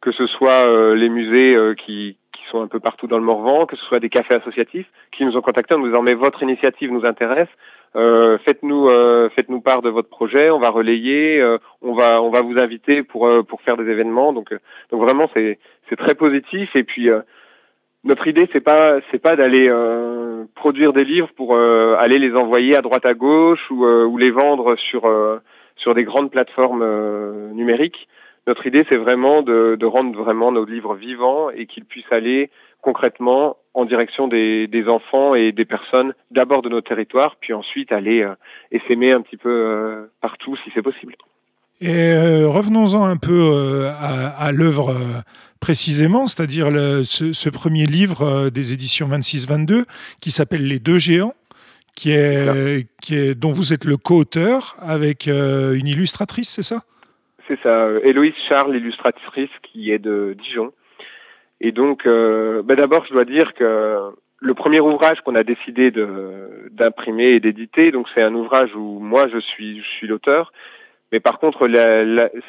que 0.00 0.12
ce 0.12 0.26
soit 0.26 0.94
les 0.94 1.08
musées 1.08 1.56
qui, 1.76 2.16
qui 2.32 2.42
sont 2.50 2.62
un 2.62 2.68
peu 2.68 2.78
partout 2.78 3.08
dans 3.08 3.18
le 3.18 3.24
Morvan, 3.24 3.66
que 3.66 3.74
ce 3.74 3.84
soit 3.84 3.98
des 3.98 4.10
cafés 4.10 4.34
associatifs, 4.34 4.86
qui 5.10 5.24
nous 5.24 5.36
ont 5.36 5.40
contactés 5.40 5.74
en 5.74 5.78
nous 5.78 5.88
disant 5.88 6.02
mais 6.02 6.14
votre 6.14 6.40
initiative 6.44 6.92
nous 6.92 7.04
intéresse, 7.04 7.48
euh, 7.96 8.38
faites-nous 8.38 8.88
euh, 8.88 9.28
faites-nous 9.30 9.60
part 9.60 9.82
de 9.82 9.90
votre 9.90 10.08
projet, 10.08 10.50
on 10.50 10.60
va 10.60 10.70
relayer, 10.70 11.40
euh, 11.40 11.58
on 11.82 11.92
va 11.92 12.22
on 12.22 12.30
va 12.30 12.40
vous 12.40 12.58
inviter 12.58 13.02
pour 13.02 13.26
euh, 13.26 13.42
pour 13.42 13.60
faire 13.62 13.76
des 13.76 13.90
événements. 13.90 14.32
Donc 14.32 14.54
donc 14.90 15.02
vraiment 15.02 15.28
c'est 15.34 15.58
c'est 15.88 15.96
très 15.96 16.14
positif 16.14 16.76
et 16.76 16.84
puis 16.84 17.08
notre 18.04 18.28
idée 18.28 18.48
c'est 18.52 18.60
pas 18.60 19.00
c'est 19.10 19.18
pas 19.18 19.34
d'aller 19.34 19.68
produire 20.54 20.92
des 20.92 21.04
livres 21.04 21.30
pour 21.36 21.56
aller 21.56 22.18
les 22.18 22.34
envoyer 22.34 22.76
à 22.76 22.80
droite 22.80 23.06
à 23.06 23.14
gauche 23.14 23.70
ou 23.70 23.84
ou 23.84 24.16
les 24.18 24.30
vendre 24.30 24.76
sur 24.76 25.10
sur 25.74 25.94
des 25.94 26.04
grandes 26.04 26.30
plateformes 26.30 26.84
numériques. 27.52 28.08
Notre 28.46 28.66
idée 28.66 28.86
c'est 28.88 28.96
vraiment 28.96 29.42
de 29.42 29.74
de 29.74 29.86
rendre 29.86 30.16
vraiment 30.16 30.52
nos 30.52 30.64
livres 30.64 30.94
vivants 30.94 31.50
et 31.50 31.66
qu'ils 31.66 31.84
puissent 31.84 32.12
aller 32.12 32.50
concrètement 32.82 33.56
en 33.74 33.84
direction 33.84 34.28
des, 34.28 34.66
des, 34.66 34.88
enfants 34.88 35.34
et 35.34 35.52
des 35.52 35.64
personnes 35.64 36.14
d'abord 36.30 36.62
de 36.62 36.68
notre 36.68 36.88
territoire, 36.88 37.36
puis 37.40 37.52
ensuite 37.52 37.92
aller 37.92 38.22
euh, 38.22 38.34
essaimer 38.72 39.12
un 39.12 39.20
petit 39.20 39.36
peu 39.36 39.50
euh, 39.50 40.06
partout 40.20 40.56
si 40.64 40.70
c'est 40.74 40.82
possible. 40.82 41.14
Et 41.82 42.12
revenons-en 42.44 43.06
un 43.06 43.16
peu 43.16 43.88
à, 43.88 44.52
l'œuvre 44.52 44.94
précisément, 45.60 46.26
c'est-à-dire 46.26 46.66
ce, 47.06 47.32
ce, 47.32 47.48
premier 47.48 47.86
livre 47.86 48.50
des 48.50 48.74
éditions 48.74 49.08
26-22 49.08 49.86
qui 50.20 50.30
s'appelle 50.30 50.66
Les 50.66 50.78
deux 50.78 50.98
géants 50.98 51.32
qui 52.00 52.12
est, 52.12 52.86
qui 53.02 53.14
est, 53.16 53.34
dont 53.34 53.50
vous 53.50 53.74
êtes 53.74 53.84
le 53.84 53.98
co-auteur 53.98 54.76
avec 54.80 55.28
euh, 55.28 55.74
une 55.74 55.86
illustratrice, 55.86 56.48
c'est 56.48 56.62
ça? 56.62 56.82
C'est 57.46 57.58
ça, 57.62 57.88
Héloïse 58.02 58.34
Charles, 58.48 58.72
l'illustratrice 58.72 59.50
qui 59.62 59.90
est 59.90 59.98
de 59.98 60.34
Dijon. 60.42 60.72
Et 61.60 61.72
donc, 61.72 62.06
euh, 62.06 62.62
bah 62.62 62.74
d'abord, 62.74 63.04
je 63.06 63.12
dois 63.12 63.24
dire 63.24 63.54
que 63.54 63.98
le 64.38 64.54
premier 64.54 64.80
ouvrage 64.80 65.20
qu'on 65.20 65.34
a 65.34 65.44
décidé 65.44 65.92
d'imprimer 66.70 67.30
et 67.30 67.40
d'éditer, 67.40 67.90
donc 67.90 68.06
c'est 68.14 68.22
un 68.22 68.34
ouvrage 68.34 68.74
où 68.74 68.98
moi 68.98 69.28
je 69.28 69.38
suis, 69.38 69.82
je 69.82 69.88
suis 69.88 70.06
l'auteur. 70.06 70.52
Mais 71.12 71.20
par 71.20 71.38
contre, 71.38 71.68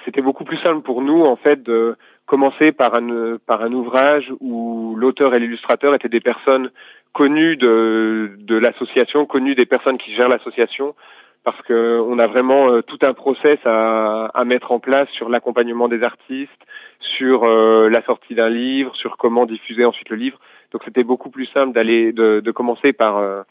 c'était 0.05 0.21
beaucoup 0.21 0.45
plus 0.45 0.57
simple 0.57 0.81
pour 0.81 1.01
nous 1.01 1.23
en 1.23 1.35
fait 1.35 1.61
de 1.63 1.95
commencer 2.25 2.71
par 2.71 2.95
un 2.95 3.37
par 3.45 3.63
un 3.63 3.73
ouvrage 3.73 4.31
où 4.39 4.95
l'auteur 4.95 5.35
et 5.35 5.39
l'illustrateur 5.39 5.93
étaient 5.93 6.07
des 6.07 6.21
personnes 6.21 6.71
connu 7.13 7.57
de, 7.57 8.31
de 8.37 8.55
l'association, 8.55 9.25
connu 9.25 9.55
des 9.55 9.65
personnes 9.65 9.97
qui 9.97 10.15
gèrent 10.15 10.29
l'association, 10.29 10.95
parce 11.43 11.61
que 11.63 11.99
on 12.01 12.19
a 12.19 12.27
vraiment 12.27 12.71
euh, 12.71 12.81
tout 12.81 12.99
un 13.01 13.13
process 13.13 13.57
à, 13.65 14.25
à, 14.25 14.45
mettre 14.45 14.71
en 14.71 14.79
place 14.79 15.09
sur 15.09 15.29
l'accompagnement 15.29 15.87
des 15.87 16.03
artistes, 16.03 16.51
sur 16.99 17.45
euh, 17.45 17.89
la 17.89 18.03
sortie 18.03 18.35
d'un 18.35 18.49
livre, 18.49 18.95
sur 18.95 19.17
comment 19.17 19.45
diffuser 19.45 19.85
ensuite 19.85 20.09
le 20.09 20.17
livre. 20.17 20.39
Donc 20.71 20.83
c'était 20.85 21.03
beaucoup 21.03 21.29
plus 21.29 21.47
simple 21.47 21.73
d'aller 21.73 22.13
de, 22.13 22.39
de, 22.39 22.51
commencer 22.51 22.93
par 22.93 23.17
euh, 23.17 23.41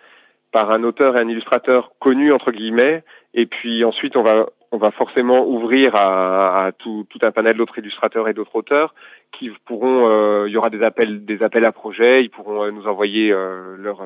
par 0.53 0.71
un 0.71 0.83
auteur 0.85 1.17
et 1.17 1.21
un 1.21 1.29
illustrateur 1.29 1.93
connu 1.99 2.33
entre 2.33 2.53
guillemets, 2.53 3.03
et 3.35 3.47
puis 3.47 3.85
ensuite 3.85 4.17
on 4.17 4.23
va 4.23 4.47
on 4.73 4.79
va 4.79 4.91
forcément 4.93 5.47
ouvrir 5.47 5.97
à, 5.97 6.67
à 6.67 6.73
tout, 6.73 7.07
tout, 7.11 7.19
un 7.23 7.33
panel 7.33 7.57
d'autres 7.57 7.79
illustrateurs 7.79 8.29
et 8.29 8.35
d'autres 8.35 8.55
auteurs 8.55 8.95
qui 9.33 9.51
pourront, 9.65 10.09
euh, 10.09 10.49
il 10.49 10.53
y 10.53 10.57
aura 10.57 10.71
des 10.71 10.83
appels, 10.83 11.25
des 11.25 11.43
appels 11.43 11.65
à 11.65 11.73
projets, 11.73 12.23
ils 12.23 12.31
pourront 12.31 12.65
euh, 12.65 12.71
nous 12.71 12.87
envoyer 12.87 13.33
euh, 13.33 13.77
leur 13.79 14.03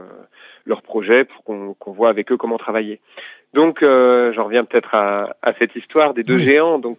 leur 0.64 0.82
projet 0.82 1.24
pour 1.24 1.44
qu'on 1.44 1.74
qu'on 1.74 1.92
voit 1.92 2.08
avec 2.08 2.32
eux 2.32 2.36
comment 2.36 2.56
travailler. 2.56 3.00
Donc, 3.52 3.82
j'en 3.82 4.44
reviens 4.44 4.64
peut-être 4.64 4.94
à, 4.96 5.36
à, 5.40 5.52
cette 5.60 5.76
histoire 5.76 6.12
des 6.12 6.24
deux 6.24 6.38
géants. 6.38 6.80
Donc, 6.80 6.98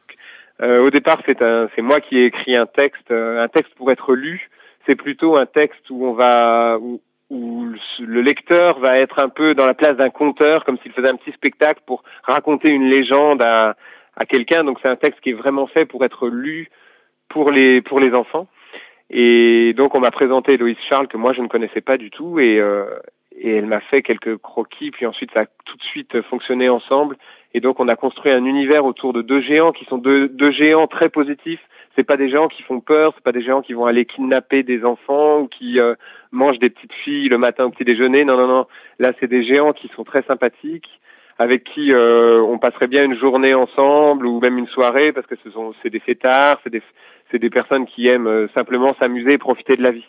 au 0.61 0.89
départ, 0.89 1.21
c'est 1.25 1.43
un, 1.43 1.67
c'est 1.75 1.81
moi 1.81 1.99
qui 1.99 2.17
ai 2.17 2.25
écrit 2.27 2.55
un 2.55 2.65
texte, 2.65 3.11
un 3.11 3.47
texte 3.49 3.73
pour 3.75 3.91
être 3.91 4.13
lu. 4.13 4.49
C'est 4.85 4.95
plutôt 4.95 5.35
un 5.35 5.45
texte 5.45 5.89
où 5.89 6.05
on 6.05 6.13
va, 6.13 6.77
où, 6.79 7.01
où 7.35 7.67
le 7.99 8.21
lecteur 8.21 8.79
va 8.79 8.97
être 8.97 9.19
un 9.19 9.29
peu 9.29 9.53
dans 9.53 9.65
la 9.65 9.73
place 9.73 9.97
d'un 9.97 10.09
conteur, 10.09 10.63
comme 10.63 10.77
s'il 10.79 10.93
faisait 10.93 11.09
un 11.09 11.15
petit 11.15 11.31
spectacle 11.31 11.81
pour 11.85 12.03
raconter 12.23 12.69
une 12.69 12.89
légende 12.89 13.41
à, 13.41 13.75
quelqu'un. 14.29 14.63
Donc 14.63 14.79
c'est 14.81 14.89
un 14.89 14.95
texte 14.95 15.19
qui 15.21 15.31
est 15.31 15.33
vraiment 15.33 15.67
fait 15.67 15.85
pour 15.85 16.05
être 16.05 16.27
lu 16.29 16.69
pour 17.27 17.51
les 17.51 17.81
pour 17.81 17.99
les 17.99 18.13
enfants. 18.13 18.47
Et 19.09 19.73
donc 19.73 19.93
on 19.95 19.99
m'a 19.99 20.11
présenté 20.11 20.55
Loïs 20.57 20.79
Charles 20.79 21.07
que 21.07 21.17
moi 21.17 21.33
je 21.33 21.41
ne 21.41 21.47
connaissais 21.47 21.81
pas 21.81 21.97
du 21.97 22.09
tout 22.09 22.39
et 22.39 22.57
euh, 22.59 22.85
et 23.37 23.57
elle 23.57 23.65
m'a 23.65 23.81
fait 23.81 24.01
quelques 24.01 24.37
croquis 24.37 24.91
puis 24.91 25.05
ensuite 25.05 25.31
ça 25.33 25.41
a 25.41 25.45
tout 25.65 25.75
de 25.75 25.83
suite 25.83 26.21
fonctionné 26.21 26.69
ensemble 26.69 27.17
et 27.53 27.59
donc 27.59 27.81
on 27.81 27.89
a 27.89 27.97
construit 27.97 28.31
un 28.31 28.45
univers 28.45 28.85
autour 28.85 29.11
de 29.11 29.21
deux 29.21 29.41
géants 29.41 29.73
qui 29.73 29.83
sont 29.85 29.97
deux 29.97 30.51
géants 30.51 30.87
très 30.87 31.09
positifs 31.09 31.67
c'est 31.95 32.03
pas 32.03 32.17
des 32.17 32.29
gens 32.29 32.47
qui 32.47 32.61
font 32.63 32.81
peur, 32.81 33.13
c'est 33.15 33.23
pas 33.23 33.31
des 33.31 33.43
gens 33.43 33.61
qui 33.61 33.73
vont 33.73 33.85
aller 33.85 34.05
kidnapper 34.05 34.63
des 34.63 34.83
enfants 34.83 35.41
ou 35.41 35.47
qui 35.47 35.79
euh, 35.79 35.95
mangent 36.31 36.59
des 36.59 36.69
petites 36.69 36.93
filles 37.03 37.29
le 37.29 37.37
matin 37.37 37.65
au 37.65 37.69
petit 37.69 37.85
déjeuner. 37.85 38.25
Non, 38.25 38.37
non, 38.37 38.47
non. 38.47 38.67
Là, 38.99 39.13
c'est 39.19 39.27
des 39.27 39.43
géants 39.43 39.73
qui 39.73 39.89
sont 39.95 40.03
très 40.03 40.23
sympathiques, 40.23 40.89
avec 41.39 41.63
qui 41.63 41.93
euh, 41.93 42.41
on 42.41 42.59
passerait 42.59 42.87
bien 42.87 43.03
une 43.03 43.17
journée 43.17 43.53
ensemble 43.53 44.27
ou 44.27 44.39
même 44.39 44.57
une 44.57 44.67
soirée 44.67 45.13
parce 45.13 45.27
que 45.27 45.35
ce 45.43 45.49
sont 45.51 45.73
c'est 45.81 45.89
des 45.89 45.99
fêtards, 45.99 46.59
c'est 46.63 46.69
des 46.69 46.83
c'est 47.31 47.39
des 47.39 47.49
personnes 47.49 47.85
qui 47.85 48.07
aiment 48.07 48.27
euh, 48.27 48.47
simplement 48.55 48.91
s'amuser 49.01 49.33
et 49.33 49.37
profiter 49.37 49.75
de 49.75 49.83
la 49.83 49.91
vie. 49.91 50.05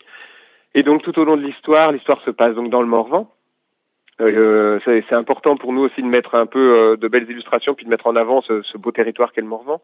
Et 0.75 0.83
donc 0.83 1.03
tout 1.03 1.19
au 1.19 1.25
long 1.25 1.37
de 1.37 1.43
l'histoire, 1.43 1.93
l'histoire 1.93 2.21
se 2.23 2.31
passe 2.31 2.55
donc 2.55 2.69
dans 2.71 2.83
le 2.83 2.89
Morvan. 2.89 3.31
C'est 4.19 5.13
important 5.13 5.57
pour 5.59 5.75
nous 5.75 5.83
aussi 5.83 6.01
de 6.01 6.07
mettre 6.07 6.37
un 6.37 6.47
peu 6.47 6.97
de 6.99 7.09
belles 7.09 7.31
illustrations 7.31 7.75
puis 7.75 7.85
de 7.85 7.91
mettre 7.91 8.07
en 8.07 8.17
avant 8.17 8.41
ce 8.41 8.79
beau 8.79 8.91
territoire 8.91 9.31
qu'est 9.33 9.43
le 9.43 9.47
Morvan. 9.47 9.83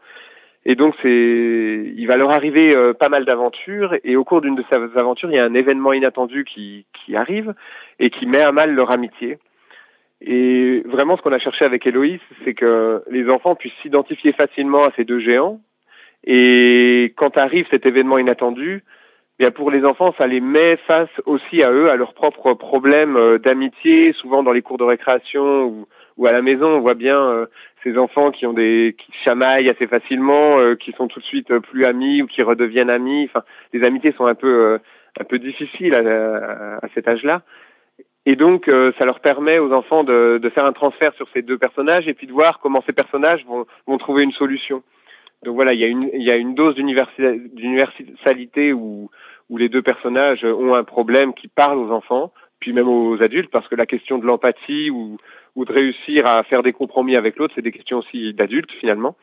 Et 0.65 0.77
donc 0.77 0.95
c'est, 1.03 1.93
il 1.97 2.07
va 2.07 2.17
leur 2.17 2.31
arriver 2.31 2.77
euh, 2.77 2.93
pas 2.93 3.09
mal 3.09 3.25
d'aventures 3.25 3.97
et 4.05 4.17
au 4.17 4.25
cours 4.25 4.41
d'une 4.41 4.55
de 4.55 4.65
ces 4.71 4.77
aventures, 4.99 5.31
il 5.31 5.37
y 5.37 5.41
a 5.41 5.45
un 5.45 5.55
événement 5.55 5.93
inattendu 5.93 6.45
qui, 6.45 6.87
qui 6.93 7.17
arrive 7.17 7.55
et 7.99 8.11
qui 8.11 8.27
met 8.27 8.41
à 8.41 8.53
mal 8.53 8.73
leur 8.73 8.91
amitié. 8.93 9.39
Et 10.25 10.83
vraiment, 10.85 11.17
ce 11.17 11.23
qu'on 11.23 11.33
a 11.33 11.39
cherché 11.39 11.65
avec 11.65 11.85
Héloïse, 11.85 12.21
c'est 12.45 12.55
que 12.55 13.03
les 13.11 13.29
enfants 13.29 13.57
puissent 13.57 13.73
s'identifier 13.83 14.33
facilement 14.33 14.85
à 14.85 14.93
ces 14.95 15.05
deux 15.05 15.19
géants. 15.19 15.61
Et 16.25 17.13
quand 17.17 17.37
arrive 17.37 17.67
cet 17.71 17.85
événement 17.87 18.19
inattendu, 18.19 18.85
bien 19.41 19.51
pour 19.51 19.73
les 19.73 19.85
enfants, 19.85 20.15
ça 20.17 20.29
les 20.29 20.41
met 20.41 20.77
face 20.87 21.11
aussi 21.27 21.65
à 21.65 21.73
eux, 21.73 21.91
à 21.91 21.97
leurs 21.97 22.15
propres 22.15 22.55
problèmes 22.55 23.17
euh, 23.17 23.39
d'amitié, 23.39 24.13
souvent 24.13 24.45
dans 24.45 24.53
les 24.53 24.63
cours 24.63 24.79
de 24.79 24.85
récréation 24.85 25.65
ou, 25.65 25.89
ou 26.17 26.27
à 26.27 26.33
la 26.33 26.43
maison, 26.43 26.67
on 26.67 26.81
voit 26.81 26.95
bien 26.95 27.19
euh, 27.19 27.47
ces 27.83 27.97
enfants 27.99 28.31
qui 28.31 28.47
ont 28.47 28.53
des 28.53 28.95
qui 28.99 29.13
chamaillent 29.25 29.71
assez 29.71 29.87
facilement, 29.87 30.59
euh, 30.59 30.75
qui 30.75 30.93
sont 30.93 31.09
tout 31.09 31.21
de 31.21 31.25
suite 31.25 31.51
euh, 31.51 31.61
plus 31.61 31.85
amis 31.85 32.23
ou 32.23 32.27
qui 32.27 32.43
redeviennent 32.43 32.91
amis. 32.91 33.29
Enfin, 33.29 33.45
les 33.73 33.85
amitiés 33.85 34.13
sont 34.13 34.27
un 34.27 34.35
peu 34.35 34.79
un 35.21 35.25
peu 35.25 35.39
difficiles 35.39 35.95
à, 35.95 36.79
à, 36.83 36.89
cet 36.95 37.09
âge-là. 37.09 37.43
Et 38.25 38.37
donc, 38.37 38.71
ça 38.99 39.05
leur 39.05 39.19
permet 39.19 39.59
aux 39.59 39.73
enfants 39.73 40.05
de, 40.05 40.39
de, 40.41 40.49
faire 40.49 40.65
un 40.65 40.73
transfert 40.73 41.13
sur 41.15 41.27
ces 41.35 41.43
deux 41.43 41.59
personnages 41.59 42.07
et 42.07 42.15
puis 42.15 42.29
de 42.29 42.33
voir 42.33 42.61
comment 42.61 42.81
ces 42.87 42.93
personnages 42.93 43.45
vont, 43.47 43.67
vont 43.89 43.99
trouver 43.99 44.23
une 44.23 44.31
solution. 44.31 44.85
Donc 45.43 45.57
voilà, 45.57 45.73
il 45.75 45.81
y 45.81 45.85
a 45.85 45.89
une, 45.89 46.09
il 46.15 46.23
y 46.23 46.31
a 46.31 46.37
une 46.37 46.55
dose 46.55 46.77
d'universalité 46.77 48.73
où, 48.73 49.11
où 49.51 49.57
les 49.57 49.69
deux 49.69 49.83
personnages 49.83 50.45
ont 50.45 50.75
un 50.75 50.85
problème 50.85 51.35
qui 51.35 51.49
parle 51.49 51.79
aux 51.79 51.91
enfants, 51.91 52.33
puis 52.61 52.73
même 52.73 52.89
aux 52.89 53.21
adultes, 53.23 53.51
parce 53.51 53.67
que 53.67 53.75
la 53.75 53.87
question 53.87 54.19
de 54.19 54.27
l'empathie 54.27 54.89
ou, 54.91 55.19
ou 55.55 55.65
de 55.65 55.73
réussir 55.73 56.27
à 56.27 56.43
faire 56.45 56.63
des 56.63 56.73
compromis 56.73 57.17
avec 57.17 57.37
l'autre, 57.37 57.55
c'est 57.55 57.63
des 57.63 57.73
questions 57.73 57.99
aussi 57.99 58.33
d'adultes 58.35 58.73
finalement. 58.81 59.17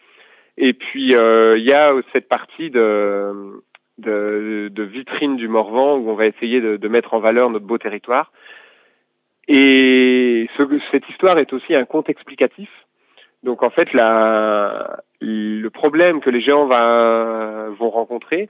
Et 0.58 0.74
puis 0.74 1.16
euh, 1.16 1.58
il 1.58 1.64
y 1.64 1.74
a 1.74 1.94
cette 2.14 2.28
partie 2.28 2.70
de, 2.70 3.62
vitrine 3.98 5.38
du 5.38 5.48
Morvan 5.48 5.98
où 5.98 6.10
on 6.10 6.16
va 6.16 6.28
essayer 6.28 6.62
de, 6.62 6.88
mettre 6.88 7.14
en 7.14 7.20
valeur 7.20 7.50
notre 7.50 7.66
beau 7.66 7.78
territoire. 7.78 8.32
Et 9.48 10.48
ce, 10.58 10.64
cette 10.92 11.10
histoire 11.10 11.40
est 11.40 11.54
aussi 11.54 11.74
un 11.74 11.86
conte 11.86 12.10
explicatif. 12.10 12.70
Donc 13.44 13.64
en 13.64 13.70
fait, 13.70 13.90
le 13.94 15.68
problème 15.70 16.20
que 16.20 16.30
les 16.30 16.42
géants 16.42 16.68
vont 16.68 17.90
rencontrer 17.90 18.50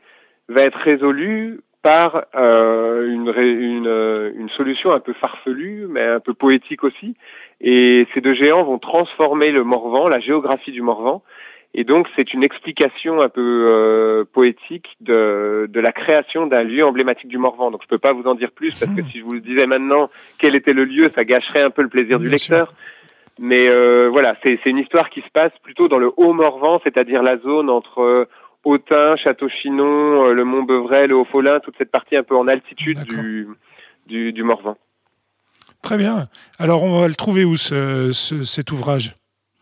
va 0.50 0.64
être 0.64 0.80
résolu 0.80 1.62
par 1.82 2.26
euh, 2.36 3.08
une, 3.08 3.34
une, 3.38 3.88
euh, 3.88 4.32
une, 4.36 4.50
solution 4.50 4.92
un 4.92 5.00
peu 5.00 5.14
farfelue, 5.14 5.88
mais 5.90 6.04
un 6.04 6.20
peu 6.20 6.34
poétique 6.34 6.84
aussi. 6.84 7.16
Et 7.62 8.06
ces 8.14 8.22
deux 8.22 8.34
géants 8.34 8.64
vont 8.64 8.80
transformer 8.80 9.52
le 9.52 9.64
Morvan, 9.64 10.08
la 10.08 10.20
géographie 10.20 10.72
du 10.72 10.82
Morvan. 10.82 11.24
Et 11.74 11.84
donc, 11.84 12.08
c'est 12.16 12.34
une 12.34 12.44
explication 12.44 13.22
un 13.22 13.30
peu 13.30 13.68
euh, 13.70 14.26
poétique 14.26 14.98
de, 15.02 15.68
de 15.70 15.80
la 15.80 15.92
création 15.92 16.48
d'un 16.48 16.64
lieu 16.64 16.84
emblématique 16.84 17.28
du 17.28 17.38
Morvan. 17.38 17.70
Donc, 17.70 17.84
je 17.84 17.88
peux 17.88 18.00
pas 18.00 18.12
vous 18.12 18.24
en 18.24 18.34
dire 18.34 18.52
plus 18.52 18.78
parce 18.78 18.92
que 18.92 19.02
hmm. 19.02 19.10
si 19.12 19.20
je 19.20 19.24
vous 19.24 19.40
disais 19.40 19.68
maintenant 19.68 20.10
quel 20.40 20.56
était 20.56 20.74
le 20.74 20.84
lieu, 20.84 21.12
ça 21.16 21.24
gâcherait 21.24 21.64
un 21.64 21.70
peu 21.70 21.84
le 21.84 21.90
plaisir 21.90 22.20
du 22.20 22.30
lecteur. 22.30 22.74
Mais 23.38 23.70
euh, 23.70 24.10
voilà, 24.12 24.36
c'est 24.44 24.60
une 24.66 24.80
histoire 24.80 25.10
qui 25.10 25.22
se 25.22 25.30
passe 25.32 25.54
plutôt 25.64 25.88
dans 25.88 26.00
le 26.00 26.12
Haut-Morvan, 26.18 26.82
c'est-à-dire 26.84 27.24
la 27.24 27.38
zone 27.38 27.70
entre 27.70 28.28
Autun, 28.66 29.16
Château-Chinon, 29.16 30.28
euh, 30.28 30.34
le 30.34 30.44
Mont-Beuvray, 30.44 31.08
le 31.08 31.16
Haut-Folin, 31.16 31.60
toute 31.60 31.76
cette 31.78 31.92
partie 31.92 32.18
un 32.18 32.24
peu 32.24 32.36
en 32.36 32.48
altitude 32.48 33.04
du, 33.04 33.48
du, 34.06 34.34
du, 34.34 34.44
Morvan. 34.44 34.78
Très 35.82 35.98
bien. 35.98 36.28
Alors, 36.58 36.84
on 36.84 37.00
va 37.00 37.08
le 37.08 37.16
trouver 37.16 37.46
où 37.46 37.56
ce, 37.56 38.12
cet 38.12 38.72
ouvrage? 38.72 39.16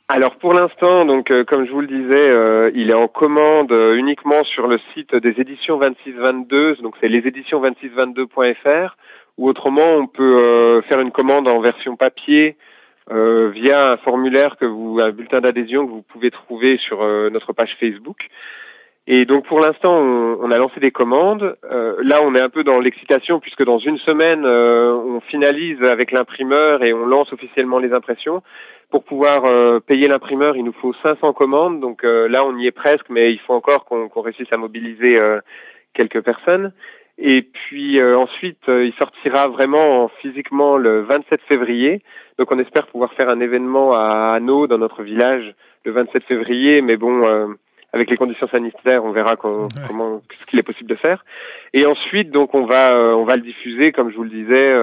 Alors 0.10 0.38
pour 0.38 0.54
l'instant, 0.54 1.04
donc 1.04 1.32
euh, 1.32 1.44
comme 1.44 1.66
je 1.66 1.72
vous 1.72 1.82
le 1.82 1.88
disais, 1.88 2.30
euh, 2.30 2.72
il 2.74 2.90
est 2.92 2.94
en 2.94 3.10
commande 3.10 3.74
uniquement 3.94 4.46
sur 4.46 4.66
le 4.68 4.80
site 4.94 5.14
des 5.14 5.42
éditions 5.42 5.78
2622, 5.78 6.78
donc 6.78 6.96
c'est 7.02 7.10
les 7.10 7.28
éditions 7.28 7.62
2622.fr, 7.62 8.96
ou 9.38 9.50
autrement 9.50 9.86
on 9.86 10.08
peut 10.08 10.82
faire 10.88 11.02
une 11.02 11.12
commande 11.12 11.50
en 11.50 11.60
version 11.60 11.98
papier 11.98 12.56
via 13.12 13.92
un 13.92 13.98
formulaire 13.98 14.56
que 14.56 14.66
vous, 14.66 15.00
un 15.04 15.12
bulletin 15.12 15.42
d'adhésion 15.42 15.86
que 15.86 15.92
vous 15.92 16.04
pouvez 16.04 16.32
trouver 16.32 16.78
sur 16.78 17.04
notre 17.30 17.52
page 17.52 17.76
Facebook. 17.78 18.30
Et 19.10 19.24
donc 19.24 19.46
pour 19.46 19.62
l'instant, 19.62 19.98
on, 19.98 20.52
a 20.52 20.58
lancé 20.58 20.82
des 20.82 20.92
commandes. 20.92 21.56
Euh, 21.72 21.96
là, 22.04 22.20
on 22.24 22.36
est 22.36 22.42
un 22.42 22.50
peu 22.50 22.66
dans 22.66 22.80
l'excitation 22.80 23.40
puisque 23.40 23.64
dans 23.64 23.80
une 23.80 23.98
semaine, 24.00 24.44
euh, 24.46 24.94
on 24.94 25.22
finalise 25.22 25.82
avec 25.82 26.12
l'imprimeur 26.12 26.84
et 26.84 26.92
on 26.92 27.06
lance 27.06 27.32
officiellement 27.32 27.80
les 27.80 27.94
impressions. 27.94 28.44
Pour 28.90 29.06
pouvoir 29.06 29.46
euh, 29.46 29.80
payer 29.80 30.10
l'imprimeur, 30.10 30.58
il 30.58 30.66
nous 30.66 30.74
faut 30.74 30.94
500 31.04 31.32
commandes. 31.32 31.80
Donc 31.80 32.04
là, 32.04 32.46
on 32.46 32.58
y 32.58 32.68
est 32.68 32.72
presque, 32.72 33.10
mais 33.10 33.32
il 33.32 33.40
faut 33.40 33.54
encore 33.54 33.86
qu'on 33.86 34.22
réussisse 34.22 34.52
à 34.52 34.58
mobiliser 34.58 35.18
quelques 35.94 36.22
personnes. 36.22 36.74
Et 37.18 37.42
puis 37.42 38.02
ensuite, 38.04 38.62
il 38.68 38.94
sortira 39.00 39.48
vraiment 39.48 40.10
physiquement 40.22 40.76
le 40.78 41.02
27 41.04 41.42
février. 41.48 42.02
Donc 42.38 42.52
on 42.52 42.60
espère 42.60 42.88
pouvoir 42.88 43.14
faire 43.14 43.30
un 43.30 43.40
événement 43.40 43.94
à 43.94 44.34
Hanau, 44.36 44.68
dans 44.68 44.78
notre 44.78 45.02
village, 45.02 45.54
le 45.86 45.92
27 45.94 46.24
février. 46.26 46.82
Mais 46.82 46.96
bon, 46.96 47.56
avec 47.94 48.10
les 48.10 48.18
conditions 48.18 48.48
sanitaires, 48.48 49.04
on 49.06 49.12
verra 49.12 49.36
comment 49.36 49.64
ce 50.40 50.46
qu'il 50.46 50.60
est 50.60 50.64
possible 50.64 50.90
de 50.90 50.96
faire. 50.96 51.24
Et 51.74 51.86
ensuite, 51.86 52.32
donc 52.32 52.54
on 52.54 52.66
va 52.66 52.94
on 52.94 53.24
va 53.24 53.36
le 53.36 53.42
diffuser, 53.42 53.92
comme 53.92 54.12
je 54.12 54.18
vous 54.18 54.24
le 54.24 54.30
disais, 54.30 54.74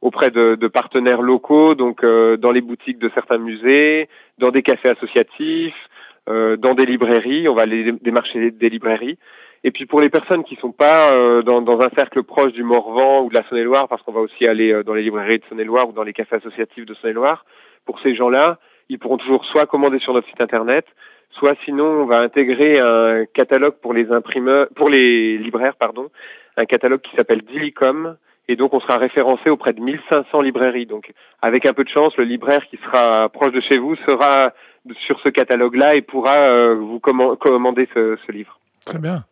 auprès 0.00 0.30
de, 0.30 0.56
de, 0.56 0.68
partenaires 0.68 1.22
locaux, 1.22 1.74
donc 1.74 2.04
dans 2.04 2.50
les 2.50 2.60
boutiques 2.60 2.98
de 2.98 3.10
certains 3.14 3.38
musées, 3.38 4.08
dans 4.38 4.50
des 4.50 4.62
cafés 4.62 4.90
associatifs, 4.90 5.88
euh, 6.28 6.56
dans 6.56 6.74
des 6.74 6.86
librairies. 6.86 7.48
On 7.48 7.54
va 7.54 7.62
aller 7.62 7.90
démarcher 8.00 8.52
des 8.52 8.68
librairies. 8.68 9.18
Et 9.64 9.72
puis 9.72 9.86
pour 9.86 10.00
les 10.00 10.08
personnes 10.08 10.44
qui 10.44 10.54
sont 10.54 10.70
pas 10.70 11.12
euh, 11.12 11.42
dans, 11.42 11.62
dans, 11.62 11.80
un 11.80 11.88
cercle 11.96 12.22
proche 12.22 12.52
du 12.52 12.62
Morvan 12.62 13.24
ou 13.24 13.28
de 13.28 13.34
la 13.34 13.42
Saône-et-Loire, 13.48 13.88
parce 13.88 14.02
qu'on 14.02 14.12
va 14.12 14.20
aussi 14.20 14.46
aller 14.46 14.72
euh, 14.72 14.84
dans 14.84 14.94
les 14.94 15.02
librairies 15.02 15.40
de 15.40 15.44
Saône-et-Loire 15.48 15.88
ou 15.88 15.92
dans 15.92 16.04
les 16.04 16.12
cafés 16.12 16.36
associatifs 16.36 16.86
de 16.86 16.94
Saône-et-Loire, 16.94 17.44
pour 17.86 17.98
ces 18.00 18.14
gens-là, 18.14 18.60
ils 18.88 19.00
pourront 19.00 19.16
toujours 19.16 19.44
soit 19.44 19.66
commander 19.66 19.98
sur 19.98 20.14
notre 20.14 20.28
site 20.28 20.40
internet, 20.40 20.86
soit 21.32 21.56
sinon 21.64 21.84
on 21.84 22.06
va 22.06 22.20
intégrer 22.20 22.80
un 22.80 23.24
catalogue 23.32 23.74
pour 23.80 23.92
les 23.92 24.10
imprimeurs, 24.12 24.68
pour 24.74 24.88
les 24.88 25.38
libraires, 25.38 25.76
pardon, 25.76 26.10
un 26.56 26.64
catalogue 26.64 27.00
qui 27.00 27.16
s'appelle 27.16 27.42
Dilicom, 27.42 28.16
et 28.48 28.56
donc 28.56 28.74
on 28.74 28.80
sera 28.80 28.98
référencé 28.98 29.50
auprès 29.50 29.72
de 29.72 29.80
1500 29.80 30.40
librairies. 30.42 30.86
Donc 30.86 31.12
avec 31.40 31.66
un 31.66 31.72
peu 31.72 31.84
de 31.84 31.88
chance, 31.88 32.16
le 32.16 32.24
libraire 32.24 32.66
qui 32.68 32.78
sera 32.78 33.28
proche 33.28 33.52
de 33.52 33.60
chez 33.60 33.78
vous 33.78 33.96
sera 34.06 34.52
sur 34.98 35.20
ce 35.20 35.28
catalogue-là 35.28 35.94
et 35.94 36.02
pourra 36.02 36.38
euh, 36.38 36.74
vous 36.74 36.98
commander 37.00 37.88
ce, 37.94 38.32
livre. 38.32 38.58
Très 38.84 38.98
bien. 38.98 39.24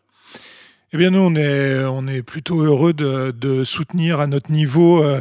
Eh 0.92 0.96
bien, 0.96 1.10
nous, 1.10 1.20
on 1.20 1.34
est, 2.06 2.22
plutôt 2.22 2.62
heureux 2.62 2.92
de, 2.92 3.30
de 3.30 3.62
soutenir 3.62 4.20
à 4.20 4.26
notre 4.26 4.50
niveau 4.50 5.04
euh, 5.04 5.20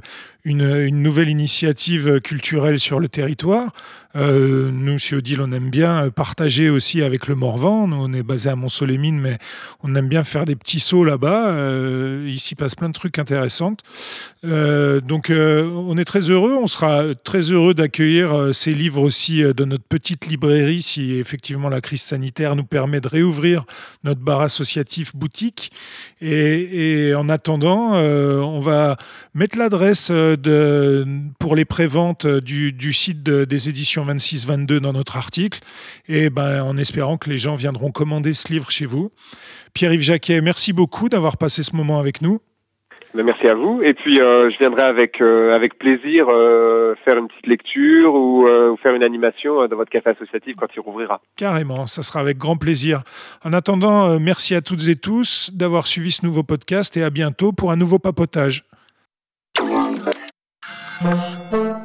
une, 0.49 0.89
nouvelle 0.89 1.29
initiative 1.29 2.19
culturelle 2.21 2.79
sur 2.79 2.99
le 2.99 3.07
territoire. 3.07 3.71
Euh, 4.15 4.71
nous, 4.71 4.97
chez 4.97 5.15
Odile, 5.15 5.39
on 5.41 5.51
aime 5.51 5.69
bien 5.69 6.09
partager 6.09 6.69
aussi 6.69 7.03
avec 7.03 7.27
le 7.27 7.35
Morvan. 7.35 7.87
Nous, 7.87 7.95
on 7.95 8.11
est 8.11 8.23
basé 8.23 8.49
à 8.49 8.55
Mont-Solémine, 8.55 9.19
mais 9.19 9.37
on 9.83 9.93
aime 9.93 10.07
bien 10.07 10.23
faire 10.23 10.45
des 10.45 10.55
petits 10.55 10.79
sauts 10.79 11.03
là-bas. 11.03 11.49
Euh, 11.49 12.25
il 12.27 12.39
s'y 12.39 12.55
passe 12.55 12.73
plein 12.73 12.87
de 12.89 12.93
trucs 12.93 13.19
intéressants. 13.19 13.77
Euh, 14.45 14.99
donc, 14.99 15.29
euh, 15.29 15.69
on 15.69 15.95
est 15.97 16.05
très 16.05 16.31
heureux. 16.31 16.57
On 16.59 16.65
sera 16.65 17.13
très 17.23 17.51
heureux 17.51 17.75
d'accueillir 17.75 18.49
ces 18.53 18.73
livres 18.73 19.01
aussi 19.01 19.43
dans 19.55 19.67
notre 19.67 19.83
petite 19.83 20.25
librairie 20.25 20.81
si 20.81 21.13
effectivement 21.13 21.69
la 21.69 21.81
crise 21.81 22.01
sanitaire 22.01 22.55
nous 22.55 22.63
permet 22.63 23.01
de 23.01 23.07
réouvrir 23.07 23.65
notre 24.03 24.21
bar 24.21 24.41
associatif 24.41 25.15
boutique. 25.15 25.71
Et, 26.19 27.09
et 27.09 27.15
en 27.15 27.29
attendant, 27.29 27.93
on 27.93 28.59
va 28.59 28.97
mettre 29.35 29.57
l'adresse 29.57 30.11
de, 30.41 31.05
pour 31.39 31.55
les 31.55 31.65
préventes 31.65 32.25
du, 32.27 32.71
du 32.73 32.93
site 32.93 33.23
de, 33.23 33.45
des 33.45 33.69
éditions 33.69 34.05
26-22 34.05 34.79
dans 34.79 34.93
notre 34.93 35.17
article, 35.17 35.59
et 36.07 36.29
ben, 36.29 36.63
en 36.63 36.77
espérant 36.77 37.17
que 37.17 37.29
les 37.29 37.37
gens 37.37 37.55
viendront 37.55 37.91
commander 37.91 38.33
ce 38.33 38.51
livre 38.51 38.71
chez 38.71 38.85
vous. 38.85 39.11
Pierre-Yves 39.73 40.01
Jacquet, 40.01 40.41
merci 40.41 40.73
beaucoup 40.73 41.09
d'avoir 41.09 41.37
passé 41.37 41.63
ce 41.63 41.75
moment 41.75 41.99
avec 41.99 42.21
nous. 42.21 42.39
Ben, 43.15 43.23
merci 43.23 43.47
à 43.47 43.55
vous. 43.55 43.81
Et 43.81 43.93
puis, 43.93 44.21
euh, 44.21 44.51
je 44.51 44.57
viendrai 44.59 44.83
avec, 44.83 45.19
euh, 45.19 45.55
avec 45.55 45.79
plaisir 45.79 46.27
euh, 46.29 46.93
faire 47.03 47.17
une 47.17 47.27
petite 47.27 47.47
lecture 47.47 48.13
ou, 48.13 48.45
ou 48.45 48.77
faire 48.77 48.93
une 48.93 49.03
animation 49.03 49.67
dans 49.67 49.75
votre 49.75 49.89
café 49.89 50.11
associatif 50.11 50.55
quand 50.57 50.67
il 50.75 50.79
rouvrira. 50.79 51.19
Carrément, 51.35 51.87
ça 51.87 52.03
sera 52.03 52.19
avec 52.19 52.37
grand 52.37 52.57
plaisir. 52.57 53.01
En 53.43 53.53
attendant, 53.53 54.19
merci 54.19 54.53
à 54.53 54.61
toutes 54.61 54.87
et 54.87 54.95
tous 54.95 55.51
d'avoir 55.53 55.87
suivi 55.87 56.11
ce 56.11 56.25
nouveau 56.25 56.43
podcast 56.43 56.95
et 56.97 57.03
à 57.03 57.09
bientôt 57.09 57.51
pour 57.51 57.71
un 57.71 57.75
nouveau 57.75 57.97
papotage. 57.97 58.65
Oh, 61.01 61.79